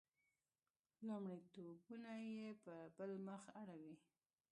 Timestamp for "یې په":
2.35-2.73